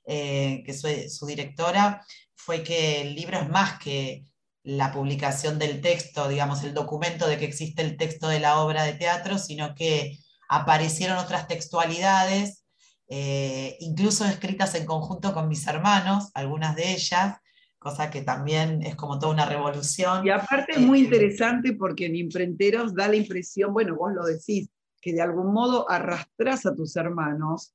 [0.06, 4.26] eh, que es su, directora, fue que el libro es más que
[4.62, 8.82] la publicación del texto, digamos, el documento de que existe el texto de la obra
[8.82, 10.18] de teatro, sino que
[10.50, 12.64] aparecieron otras textualidades,
[13.08, 17.36] eh, incluso escritas en conjunto con mis hermanos, algunas de ellas,
[17.78, 20.26] cosa que también es como toda una revolución.
[20.26, 24.24] Y aparte es muy eh, interesante porque en Imprenteros da la impresión, bueno, vos lo
[24.24, 24.68] decís,
[25.00, 27.74] que de algún modo arrastras a tus hermanos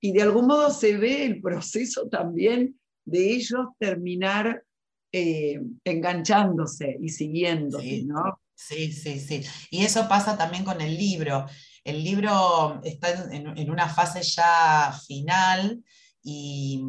[0.00, 4.64] y de algún modo se ve el proceso también de ellos terminar
[5.12, 8.40] eh, enganchándose y siguiendo, sí, ¿no?
[8.54, 9.42] Sí, sí, sí.
[9.70, 11.46] Y eso pasa también con el libro.
[11.82, 15.82] El libro está en una fase ya final
[16.22, 16.82] y,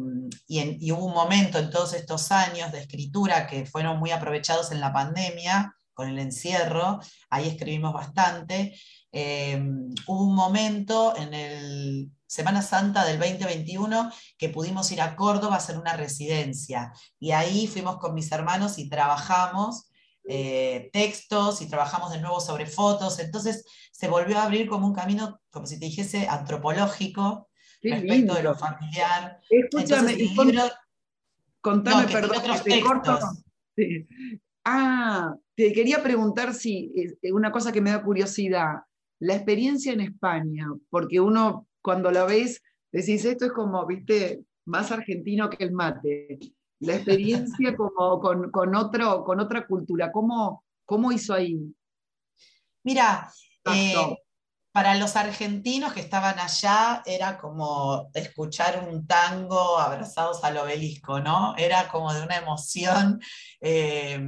[0.92, 4.92] hubo un momento en todos estos años de escritura que fueron muy aprovechados en la
[4.92, 8.74] pandemia, con el encierro, ahí escribimos bastante.
[9.12, 9.62] Eh,
[10.06, 15.58] hubo un momento en el Semana Santa del 2021 que pudimos ir a Córdoba a
[15.58, 16.90] hacer una residencia
[17.20, 19.90] y ahí fuimos con mis hermanos y trabajamos
[20.24, 24.94] eh, textos y trabajamos de nuevo sobre fotos, entonces se volvió a abrir como un
[24.94, 27.48] camino, como si te dijese, antropológico
[27.82, 29.40] respecto de lo familiar.
[29.48, 30.16] Escúchame,
[31.60, 33.18] contame, perdón, te corto.
[34.64, 38.82] Ah, te quería preguntar si, eh, una cosa que me da curiosidad,
[39.18, 44.90] la experiencia en España, porque uno cuando la ves, decís, esto es como, viste, más
[44.92, 46.38] argentino que el mate.
[46.80, 51.58] La experiencia como con, otro, con otra cultura, ¿cómo, cómo hizo ahí?
[52.84, 53.28] Mira,
[54.72, 61.54] para los argentinos que estaban allá era como escuchar un tango abrazados al obelisco, ¿no?
[61.58, 63.20] Era como de una emoción,
[63.60, 64.18] eh,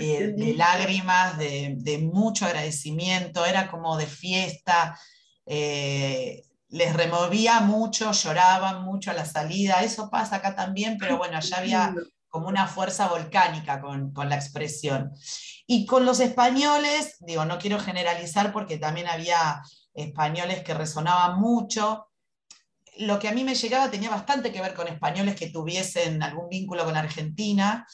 [0.00, 4.96] eh, de lágrimas, de, mucho agradecimiento, era como de fiesta.
[5.44, 9.82] Eh, les removía mucho, lloraban mucho a la salida.
[9.82, 11.92] Eso pasa acá también, pero bueno, ya había
[12.28, 15.12] como una fuerza volcánica con, con, la expresión.
[15.66, 19.60] Y con los españoles, digo, no quiero generalizar porque también había
[20.00, 22.08] españoles que resonaban mucho.
[22.98, 26.48] Lo que a mí me llegaba tenía bastante que ver con españoles que tuviesen algún
[26.48, 27.86] vínculo con Argentina,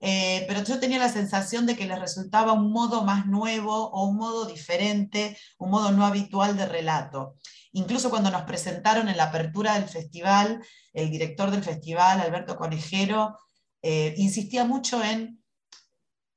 [0.00, 4.06] eh, pero yo tenía la sensación de que les resultaba un modo más nuevo o
[4.06, 7.36] un modo diferente, un modo no habitual de relato.
[7.72, 13.38] Incluso cuando nos presentaron en la apertura del festival, el director del festival, Alberto Conejero,
[13.82, 15.43] eh, insistía mucho en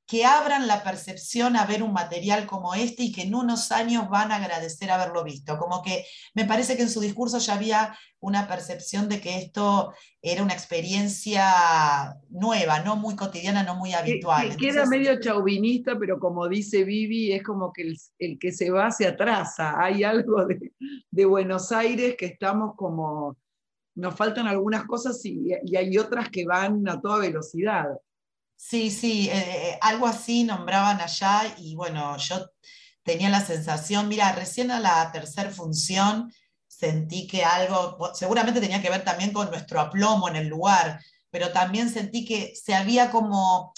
[0.08, 4.08] que abran la percepción a ver un material como este y que en unos años
[4.08, 5.58] van a agradecer haberlo visto.
[5.58, 9.92] Como que me parece que en su discurso ya había una percepción de que esto
[10.22, 14.56] era una experiencia nueva, no muy cotidiana, no muy habitual.
[14.56, 18.90] Que, queda medio chauvinista, pero como dice Vivi, es como que el, que se va
[18.90, 19.74] se atrasa.
[19.78, 20.72] Hay algo de,
[21.10, 23.36] de, Buenos Aires que estamos como,
[23.94, 27.88] nos faltan algunas cosas y, y hay otras que van a toda velocidad.
[28.60, 32.50] Sí, sí, eh, eh, algo así nombraban allá y bueno, yo
[33.04, 36.32] tenía la sensación, mira, recién a la tercera función
[36.66, 41.52] sentí que algo, seguramente tenía que ver también con nuestro aplomo en el lugar, pero
[41.52, 43.72] también sentí que se había como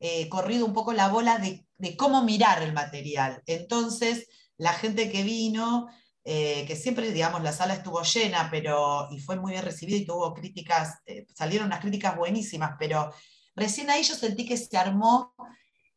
[0.00, 3.42] eh, corrido un poco la bola de, cómo mirar el material.
[3.46, 5.88] Entonces, la gente que vino,
[6.24, 10.34] que siempre, digamos, la sala estuvo llena, pero, y fue muy bien recibida y tuvo
[10.34, 10.98] críticas,
[11.34, 13.12] salieron unas críticas buenísimas, pero
[13.56, 15.34] Recién ahí yo sentí que se armó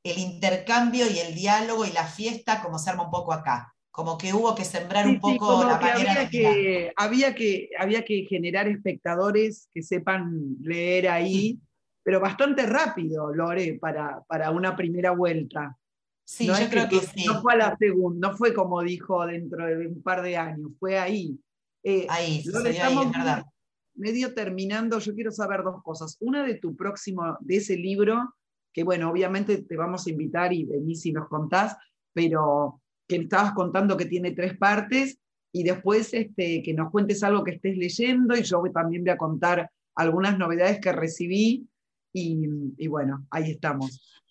[0.03, 3.75] el intercambio y el diálogo y la fiesta como se arma un poco acá.
[3.91, 8.25] Como que hubo que sembrar un poco la manera había que, había que Había que
[8.29, 11.59] generar espectadores que sepan leer ahí,
[12.01, 15.75] pero bastante rápido, Lore, para, para una primera vuelta.
[16.23, 17.25] Sí, yo creo que, sí.
[17.25, 20.71] No fue a la segunda, no fue como dijo dentro de un par de años,
[20.79, 21.37] fue ahí.
[21.83, 23.43] Eh, ahí, ahí, es verdad
[23.99, 26.17] medio terminando, yo quiero saber dos cosas.
[26.19, 28.35] Una de tu próximo, de ese libro,
[28.73, 31.75] que bueno, obviamente te vamos a invitar y venís y nos contás,
[32.13, 35.19] pero que estabas contando que tiene tres partes,
[35.51, 39.17] y después este, que nos cuentes algo que estés leyendo, y yo también voy a
[39.17, 41.67] contar algunas novedades que recibí,
[42.13, 44.23] y, bueno, ahí estamos.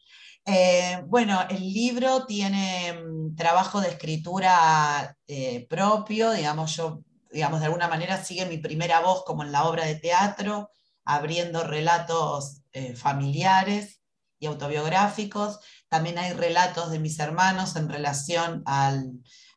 [0.45, 7.67] Eh, bueno, el libro tiene mm, trabajo de escritura eh, propio, digamos, yo digamos, de
[7.67, 10.71] alguna manera sigue mi primera voz como en la obra de teatro,
[11.05, 14.03] abriendo relatos eh, familiares
[14.39, 15.61] y autobiográficos.
[15.89, 18.93] También hay relatos de mis hermanos en relación a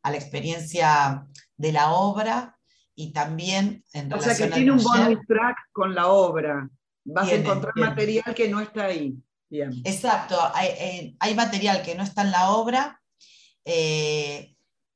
[0.03, 2.57] la experiencia de la obra
[2.95, 6.69] y también en relación O sea que tiene un bonus track con la obra.
[7.03, 9.15] Vas a encontrar material que no está ahí.
[9.83, 13.01] Exacto, hay, eh, hay, material que no está en la obra.
[13.65, 14.50] Eh,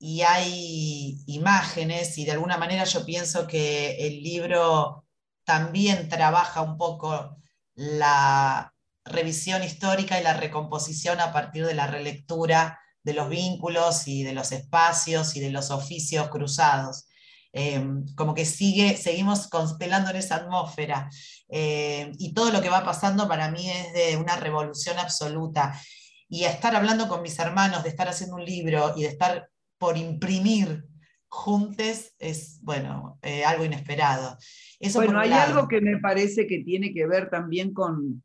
[0.08, 5.04] y hay imágenes y de alguna manera yo pienso que el libro
[5.44, 7.38] también trabaja un poco
[7.74, 8.72] la
[9.04, 14.34] revisión histórica y la recomposición a partir de la relectura de los vínculos y de
[14.34, 17.08] los espacios y de los oficios cruzados.
[17.52, 17.84] Eh,
[18.16, 21.10] como que sigue, seguimos constelando en esa atmósfera.
[21.50, 25.82] Eh, y todo lo que va pasando para mí es de una revolución absoluta.
[26.30, 29.50] Y estar hablando con mis hermanos, de estar haciendo un libro y de estar
[29.86, 30.84] por imprimir
[31.28, 34.36] juntes es, bueno, eh, algo inesperado.
[34.80, 38.24] Eso bueno, hay algo que me parece que tiene que ver también con,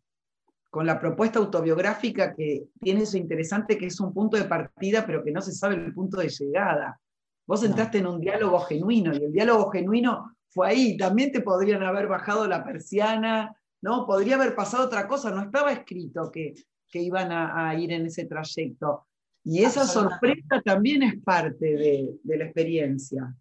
[0.71, 5.23] con la propuesta autobiográfica que tiene eso interesante, que es un punto de partida, pero
[5.23, 6.99] que no se sabe el punto de llegada.
[7.47, 10.97] Vos entraste en un diálogo genuino y el diálogo genuino fue ahí.
[10.97, 14.07] También te podrían haber bajado la persiana, ¿no?
[14.07, 16.55] Podría haber pasado otra cosa, no estaba escrito que,
[16.89, 19.09] que iban a ir en ese trayecto.
[19.45, 23.35] Y esa sorpresa también es parte de, la experiencia.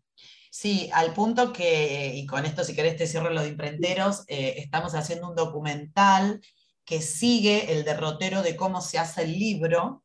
[0.52, 4.56] Sí, al punto que, y con esto si querés te cierro lo de imprenteros, eh,
[4.58, 6.42] estamos haciendo un documental
[6.86, 10.04] que sigue el derrotero de cómo se hace el libro,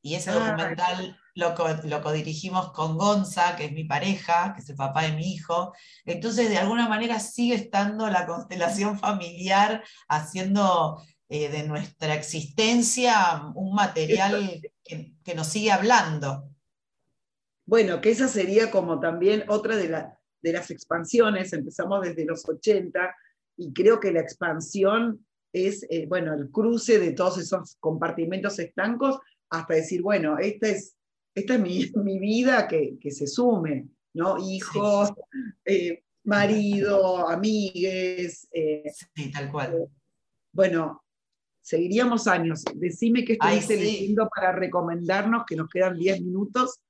[0.00, 4.68] y ese ah, documental lo, lo codirigimos con Gonza, que es mi pareja, que es
[4.68, 5.72] el papá de mi hijo.
[6.04, 13.74] Entonces, de alguna manera sigue estando la constelación familiar haciendo eh, de nuestra existencia un
[13.74, 16.48] material que, nos sigue hablando.
[17.66, 19.88] Bueno, que esa sería como también otra de,
[20.42, 23.14] de las expansiones, empezamos desde los 80
[23.56, 29.18] y creo que la expansión es, eh, bueno, el cruce de todos esos compartimentos estancos
[29.50, 30.96] hasta decir, bueno, esta es,
[31.34, 34.36] esta es mi, vida que, se sume, ¿no?
[34.38, 35.12] Hijos,
[35.64, 38.48] eh, marido, amigues.
[39.14, 39.88] sí, tal cual.
[40.52, 41.02] bueno,
[41.62, 42.64] seguiríamos años.
[42.74, 46.80] Decime qué estuviste leyendo para recomendarnos, que nos quedan 10 minutos.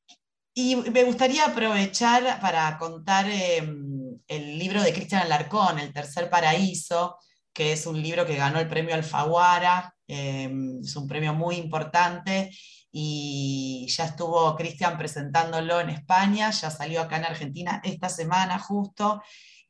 [0.54, 7.16] Y me gustaría aprovechar para contar em, el libro de Cristian Alarcón, El Tercer Paraíso,
[7.52, 12.50] que es un libro que ganó el premio Alfaguara, em, es un premio muy importante
[12.90, 19.22] y ya estuvo Cristian presentándolo en España, ya salió acá en Argentina esta semana justo,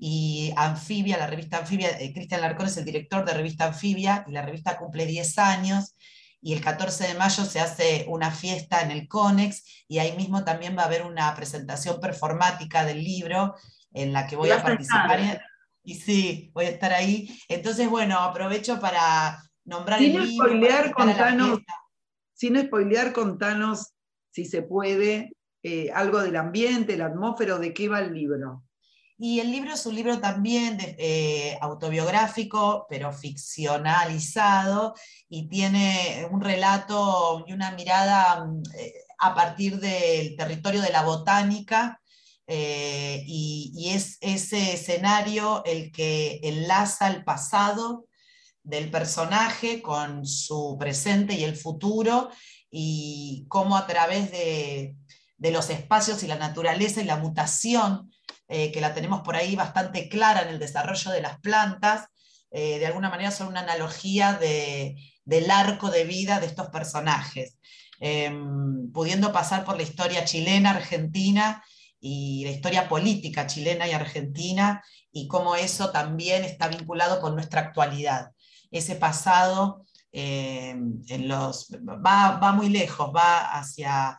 [0.04, 4.32] y Anfibia, la revista Anfibia, eh, Cristian Larcón es el director de revista Anfibia, y
[4.32, 5.94] la revista cumple 10 años,
[6.40, 10.42] y el 14 de mayo se hace una fiesta en el CONEX, y ahí mismo
[10.42, 13.54] también va a haber una presentación performática del libro
[13.92, 15.40] en la que voy a participar.
[15.84, 17.38] Y sí, voy a estar ahí.
[17.46, 20.92] Entonces, bueno, aprovecho para nombrar el libro.
[20.96, 21.60] contanos,
[22.34, 23.92] sin spoilear, contanos,
[24.32, 25.30] si se puede,
[25.62, 28.64] eh, algo del ambiente, la atmósfera, de qué va el libro.
[29.24, 34.94] Y el libro es un libro también eh, autobiográfico, pero ficcionalizado,
[35.28, 41.04] y tiene un relato y una mirada mm, eh, a partir del territorio de la
[41.04, 42.00] botánica,
[42.44, 48.06] y, y, es ese escenario el que enlaza el pasado
[48.62, 52.30] del personaje con su presente y el futuro
[52.70, 54.96] y cómo a través de,
[55.38, 58.10] los espacios y la naturaleza y la mutación,
[58.52, 62.08] eh, que la tenemos por ahí bastante clara en el desarrollo de las plantas,
[62.50, 64.38] eh, de alguna manera son una analogía
[65.24, 67.58] del arco de vida de estos personajes,
[67.98, 71.64] em, pudiendo pasar por la historia chilena, argentina
[71.98, 77.62] y la historia política chilena y argentina, y cómo eso también está vinculado con nuestra
[77.62, 78.32] actualidad.
[78.70, 80.76] Ese pasado eh,
[81.08, 84.10] en los, va, va, muy lejos, va hacia,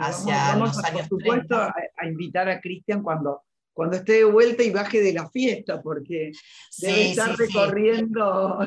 [0.00, 3.44] hacia vamos, por supuesto, a, invitar a Cristian cuando,
[3.76, 6.32] cuando esté de vuelta y baje de la fiesta, porque
[6.78, 8.58] debe estar recorriendo.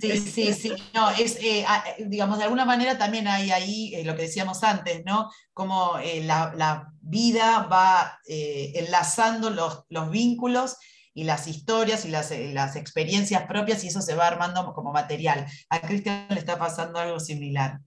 [0.00, 0.72] Sí, sí, sí.
[0.94, 1.66] No, es, eh,
[2.06, 5.28] digamos, de alguna manera también hay ahí eh, lo que decíamos antes, ¿no?
[5.52, 10.78] Como la, la, vida va enlazando los, los vínculos
[11.14, 14.92] y las historias y las, eh, las, experiencias propias y eso se va armando como
[14.92, 15.46] material.
[15.70, 17.80] A Cristian le está pasando algo similar.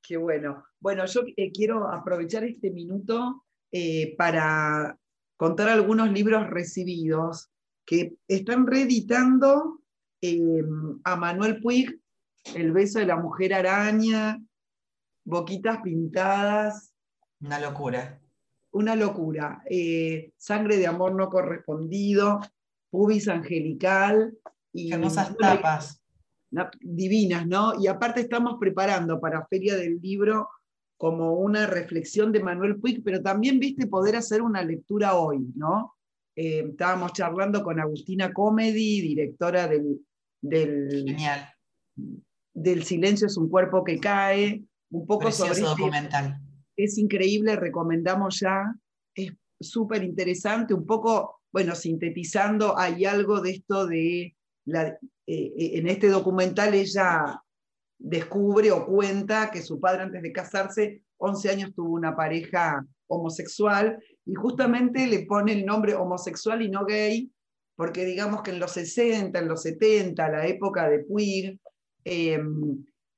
[0.00, 0.64] Qué bueno.
[0.78, 4.96] Bueno, yo eh, quiero aprovechar este minuto eh, para
[5.42, 7.50] contar algunos libros recibidos
[7.84, 9.80] que están reeditando
[11.02, 11.98] a Manuel Puig,
[12.54, 14.40] El beso de la mujer araña,
[15.24, 16.94] Boquitas pintadas.
[17.40, 18.20] Una locura
[18.70, 19.64] una locura.
[19.68, 22.40] Eh, sangre de amor no correspondido,
[22.88, 24.38] pubis angelical.
[24.72, 26.04] Y hermosas tapas.
[26.80, 27.74] divinas, ¿no?
[27.80, 30.48] Y aparte estamos preparando para Feria del Libro
[31.02, 35.96] como una reflexión de Manuel Puig, pero también, viste, poder hacer una lectura hoy, ¿no?
[36.36, 39.98] Eh, estábamos charlando con Agustina Comedy, directora del,
[40.40, 41.16] del,
[42.54, 44.62] del Silencio es un cuerpo que cae,
[44.92, 46.40] un poco sobre este documental
[46.76, 48.74] es increíble, recomendamos ya,
[49.12, 54.36] es súper interesante, un poco, bueno, sintetizando, hay algo de esto de,
[54.66, 57.42] la, eh, eh, en este documental ella
[58.02, 64.02] descubre o cuenta que su padre antes de casarse, 11 años tuvo una pareja homosexual
[64.24, 67.30] y justamente le pone el nombre homosexual y no gay,
[67.76, 71.58] porque digamos que en los 60, en los 70, la época de Puig,
[72.04, 72.40] eh,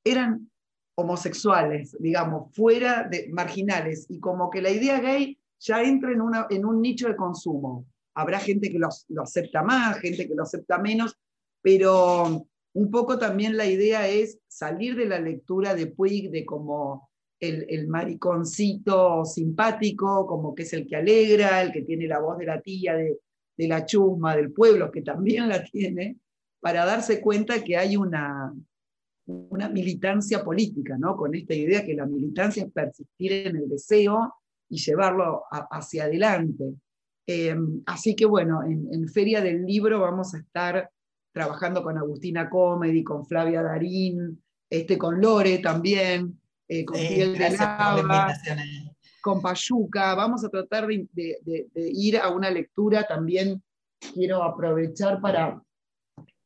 [0.05, 0.51] eran
[0.97, 6.47] homosexuales, digamos, fuera de marginales, y como que la idea gay ya entra en, una,
[6.51, 7.87] en un nicho de consumo.
[8.14, 8.88] Habrá gente que lo,
[9.23, 11.18] acepta más, gente que lo acepta menos,
[11.61, 17.08] pero un poco también la idea es salir de la lectura de Puig de como
[17.40, 22.46] el, mariconcito simpático, como que es el que alegra, el que tiene la voz de
[22.46, 23.18] la tía, de,
[23.56, 26.16] la chusma, del pueblo, que también la tiene,
[26.60, 28.52] para darse cuenta que hay una,
[29.26, 31.16] una militancia política, ¿no?
[31.16, 34.34] con esta idea que la militancia es persistir en el deseo
[34.68, 36.74] y llevarlo hacia adelante.
[37.26, 40.90] Em, así que bueno, en, Feria del Libro vamos a estar
[41.35, 47.51] trabajando con Agustina Comedy, con Flavia Darín, este, con Lore también, eh, con Piel de
[47.51, 48.33] Lava,
[49.20, 50.14] con Payuca.
[50.14, 53.63] Vamos a tratar de ir a una lectura también.
[54.15, 55.61] Quiero aprovechar para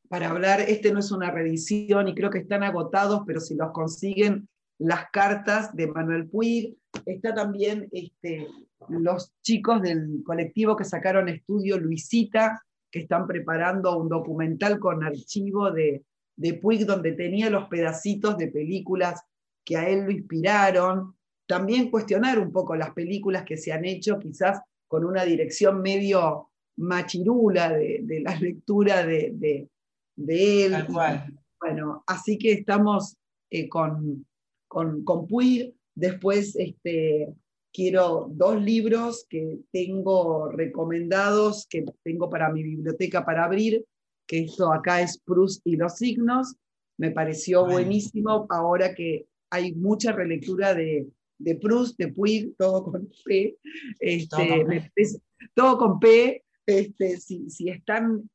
[0.09, 3.73] para hablar, este no es una reedición y creo que están agotados, pero si los
[3.73, 4.49] consiguen,
[4.79, 6.77] las cartas de Manuel Puig.
[7.05, 8.49] Está también este,
[8.89, 15.70] los chicos del colectivo que sacaron estudio Luisita, que están preparando un documental con archivo
[15.70, 16.05] de,
[16.36, 19.22] de Puig, donde tenía los pedacitos de películas
[19.64, 21.14] que a él lo inspiraron.
[21.47, 26.51] También cuestionar un poco las películas que se han hecho, quizás con una dirección medio
[26.76, 29.68] machirula de, la lectura de,
[30.16, 30.86] de él.
[31.61, 33.16] bueno, así que estamos
[33.51, 34.26] eh, con,
[34.66, 35.74] con, con Puig.
[35.95, 37.34] Después este,
[37.79, 43.85] quiero dos libros que tengo recomendados, que tengo para mi biblioteca para abrir,
[44.26, 46.57] que esto acá es Proust y los signos.
[46.99, 51.07] Me pareció buenísimo ahora que hay mucha relectura de,
[51.39, 53.57] de Proust, de Puig, todo con P.
[54.01, 54.66] Este,
[55.55, 56.43] todo con P.
[56.66, 58.29] Este, si, si están,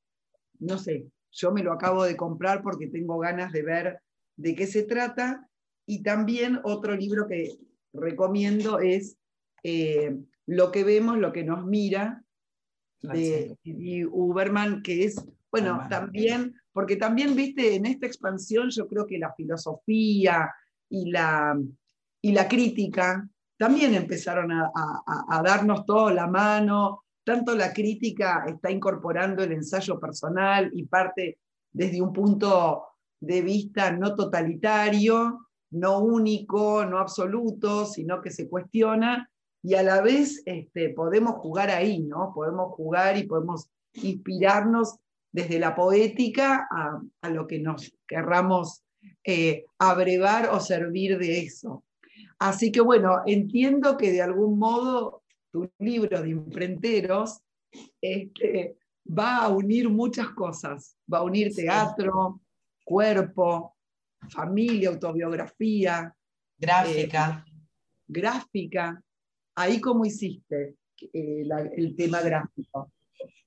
[0.59, 3.99] no sé, yo me lo acabo de comprar porque tengo ganas de ver
[4.37, 5.49] de qué se trata.
[5.85, 7.57] Y también otro libro que
[7.91, 9.17] recomiendo es
[9.64, 12.24] eh, Lo que vemos, lo que nos mira,
[13.01, 13.57] de
[14.11, 15.16] Uberman, que es,
[15.51, 20.49] bueno, también, porque también, viste, en esta expansión yo creo que la filosofía
[20.89, 21.59] y la,
[22.22, 24.72] y la crítica también empezaron a,
[25.30, 31.39] a, darnos todo la mano, tanto la crítica está incorporando el ensayo personal y parte
[31.72, 32.84] desde un punto
[33.20, 39.30] de vista no totalitario, no único, no absoluto, sino que se cuestiona
[39.64, 42.34] y a la vez este, podemos jugar ahí, ¿no?
[42.36, 44.97] Podemos jugar y podemos inspirarnos
[45.32, 48.84] desde la poética a, lo que nos querramos
[49.24, 51.84] eh, abrevar o servir de eso.
[52.39, 57.39] Así que bueno, entiendo que de algún modo tu libro de imprenteros
[58.01, 58.76] este,
[59.07, 62.41] va a unir muchas cosas, va a unir teatro,
[62.84, 63.78] cuerpo,
[64.30, 66.14] familia, autobiografía.
[66.57, 67.45] Gráfica.
[67.47, 67.51] Eh,
[68.07, 69.01] gráfica.
[69.55, 70.75] Ahí cómo hiciste
[71.13, 71.45] eh,
[71.77, 72.91] el tema gráfico.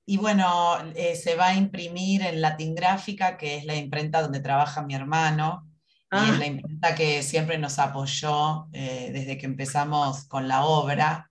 [0.05, 4.39] Y bueno, eh, se va a imprimir en Latin Gráfica, que es la imprenta donde
[4.39, 5.69] trabaja mi hermano,
[6.11, 6.37] y es ah.
[6.39, 11.29] la imprenta que siempre nos apoyó desde que empezamos con la obra.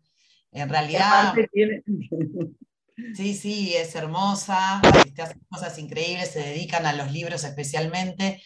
[0.53, 1.35] En realidad...
[3.15, 8.43] Sí, sí, es hermosa, este, hacen cosas increíbles, se dedican a los libros especialmente,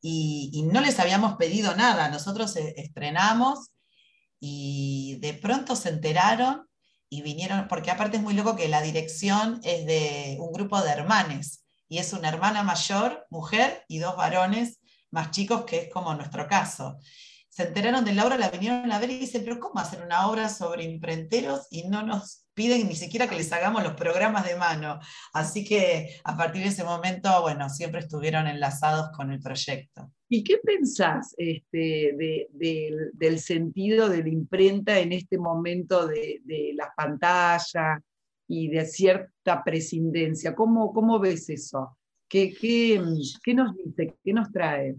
[0.00, 2.10] y, no les habíamos pedido nada.
[2.10, 3.70] Nosotros e, estrenamos
[4.46, 6.68] y de pronto se enteraron
[7.08, 10.90] y vinieron, porque aparte es muy loco que la dirección es de un grupo de
[10.90, 14.80] hermanes, y es una hermana mayor, mujer, y dos varones
[15.10, 16.98] más chicos, que es como nuestro caso
[17.54, 20.26] se enteraron de la obra, la vinieron a ver y dicen, pero ¿cómo hacer una
[20.26, 24.56] obra sobre imprenteros y no nos piden ni siquiera que les hagamos los programas de
[24.56, 24.98] mano?
[25.32, 30.10] Así que a partir de ese momento, bueno, siempre estuvieron enlazados con el proyecto.
[30.34, 32.50] ¿Y qué pensás este,
[33.12, 38.02] del sentido de la imprenta en este momento de, la pantalla
[38.48, 40.52] y de cierta prescindencia?
[40.56, 41.96] ¿Cómo, ves eso?
[42.28, 42.48] ¿Qué,
[42.98, 44.16] nos dice?
[44.24, 44.96] ¿Qué nos trae?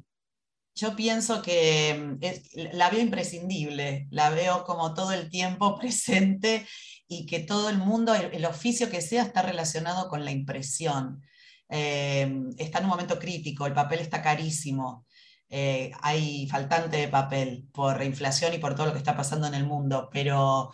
[0.74, 6.66] Yo pienso que mm, la veo imprescindible, la veo como todo el tiempo presente
[7.10, 11.22] y que todo el mundo, el, oficio que sea, está relacionado con la impresión.
[11.68, 15.05] Eh, está en un momento crítico, el papel está carísimo,
[15.50, 19.48] eh, hay faltante de papel por la inflación y por todo lo que está pasando
[19.48, 20.74] en el mundo, pero,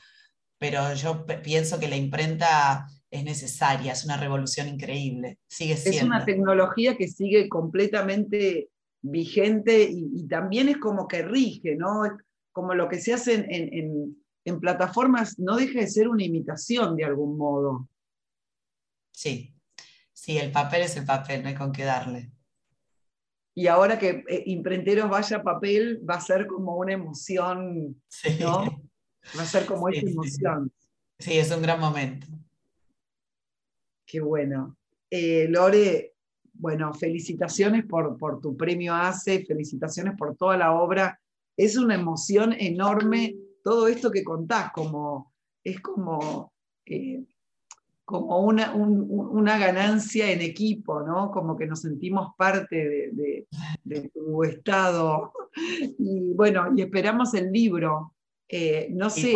[0.57, 5.99] pero yo pienso que la imprenta es necesaria, es una revolución increíble, sigue siendo.
[5.99, 8.69] Es una tecnología que sigue completamente
[9.01, 12.03] vigente y, también es como que rige, ¿no?
[12.53, 14.15] Como lo que se hace en,
[14.59, 17.87] plataformas no deja de ser una imitación de algún modo.
[19.11, 19.53] Sí,
[20.13, 22.31] sí, el papel es el papel, no hay con qué darle.
[23.53, 28.01] Y ahora que eh, Imprenteros vaya a papel, va a ser como una emoción,
[28.39, 28.81] ¿no?
[29.37, 30.71] Va a ser como esa emoción.
[31.19, 31.37] Sí.
[31.37, 32.27] es un gran momento.
[34.05, 34.77] Qué bueno.
[35.09, 36.15] Eh, Lore,
[36.53, 41.19] bueno, felicitaciones por, tu premio ACE, felicitaciones por toda la obra.
[41.57, 45.33] Es una emoción enorme todo esto que contás, como,
[45.63, 46.51] es como,
[46.85, 47.23] eh,
[48.05, 51.31] como una, una, ganancia en equipo, ¿no?
[51.31, 55.31] Como que nos sentimos parte de, tu estado.
[55.97, 58.13] Y bueno, y esperamos el libro.
[58.47, 59.33] Eh, no sé,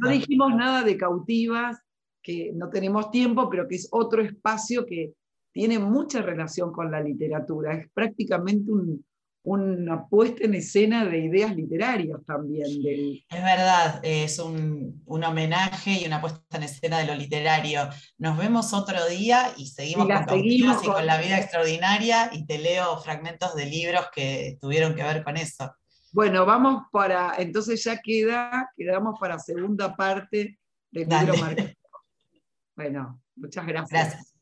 [0.00, 1.78] no dijimos nada de cautivas,
[2.22, 5.14] que no tenemos tiempo, pero que es otro espacio que
[5.52, 8.70] tiene mucha relación con la literatura, es prácticamente
[9.48, 12.66] una puesta en escena de ideas literarias también.
[13.28, 17.88] Es verdad, es un, homenaje y una puesta en escena de lo literario.
[18.18, 22.98] Nos vemos otro día y seguimos, con, y con la vida extraordinaria y te leo
[22.98, 25.74] fragmentos de libros que tuvieron que ver con eso.
[26.12, 30.58] Bueno, vamos para, entonces ya queda, quedamos para segunda parte
[30.90, 31.34] del libro
[32.76, 33.90] Bueno, muchas gracias.
[33.90, 34.37] Gracias.